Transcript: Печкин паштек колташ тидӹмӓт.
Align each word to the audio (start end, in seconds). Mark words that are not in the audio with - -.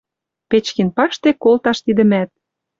Печкин 0.49 0.89
паштек 0.95 1.37
колташ 1.43 1.77
тидӹмӓт. 1.85 2.29